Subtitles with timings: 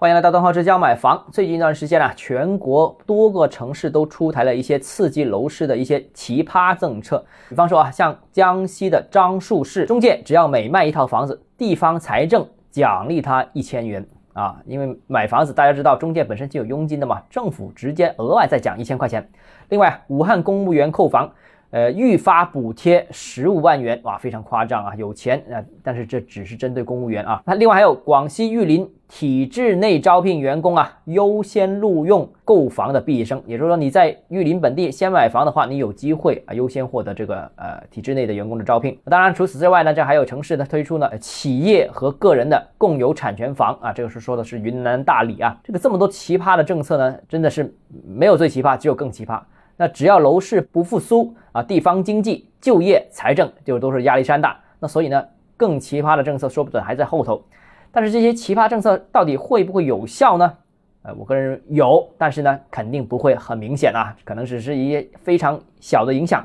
[0.00, 1.26] 欢迎来到东浩之家买房。
[1.32, 7.24] 最近一段时间啊，全国多个城市都出台了一些刺激楼市的一些奇葩政策。
[7.48, 14.62] 比方说啊，像江西的樟树市中介，只要每卖一套房子，地方财政奖励他一千元啊。
[14.66, 19.28] 因为买房子，大家知道中介本身就有佣金的嘛，政府直接额外再奖一千块钱。
[19.68, 21.28] 另外，武汉公务员购房。
[21.70, 24.94] 呃，预发补贴十五万元，哇，非常夸张啊！
[24.96, 27.42] 有钱啊，但是这只是针对公务员啊。
[27.44, 38.98] 那另外还有广西玉林体制内招聘员工啊，优先录用购房的毕业生，也就是说你在玉林本地先买房的话，你有机会啊优先获得这个呃体制内的员工的招聘。
[39.04, 45.54] 当然，除此之外呢，这还有城市的推出呢企业和个人的共有产权房啊，这个是说的是云南大理啊。
[45.62, 47.70] 这个这么多奇葩的政策呢，真的是
[48.06, 49.38] 没有最奇葩，只有更奇葩。
[49.80, 54.58] 那只要楼市不复苏啊，地方经济、就业、财政就都是压力山大。
[54.80, 55.24] 那所以呢，
[55.56, 57.40] 更奇葩的政策说不准还在后头。
[57.92, 60.52] 但是这些奇葩政策到底会不会有效呢？
[61.02, 66.44] 呃，我个人有，但是呢，肯定不会很明显啊，可能只是一些非常小的影响。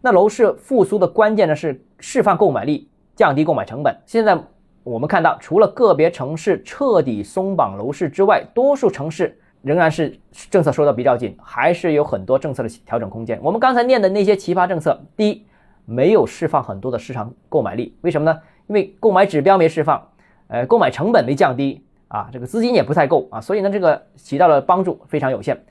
[0.00, 3.92] 那楼市复苏的关键呢是释放购买力，降低购买成本。
[4.06, 4.38] 现在
[4.84, 9.36] 我们看到，除了个别城市彻底松绑楼市之外，多数城市。
[9.68, 10.18] 仍然是
[10.50, 13.38] 政策收的比较紧，还是有很多政策的调整空间。
[13.42, 15.44] 我们刚才念的那些奇葩政策，第一，
[15.84, 18.40] 没有释放很多的市场购买力，为什么呢？
[18.66, 20.02] 因为购买指标没释放，
[20.46, 25.62] 呃，购买成本没降低啊，这个资金也不太够啊，所以呢，这个起到的帮助非常有限。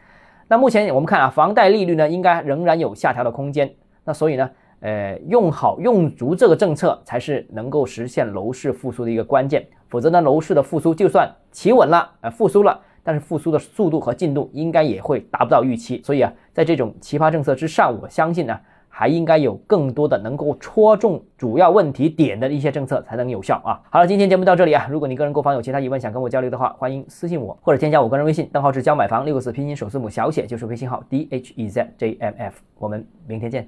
[0.48, 3.74] 那目前我们看啊，房贷利率呢，应该仍然有下调的空间。
[4.04, 4.48] 那所以呢，
[4.82, 9.66] 呃，用好用足这个政策，才是能够实现楼市复苏的一个关键。
[9.90, 12.80] 否则呢，楼市的复苏就算企稳了，呃，复苏了。
[13.08, 23.80] 但是复苏的速度和进度应该也会达不到预期，所以啊，在这种奇葩政策之上，我相信呢，还应该有更多的能够戳中主要问题点的一些政策才能有效啊。
[23.90, 33.66] 好了，今天节目到这里啊，如果你个人购房有其他疑问想跟我交流的话，欢迎私信我或者添加我个人微信，账号是教买房六个字拼音首字母小写就是微信号 d h e z j m f，我们明天见。